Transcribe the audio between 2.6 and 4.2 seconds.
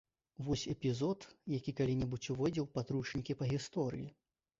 ў падручнікі па гісторыі.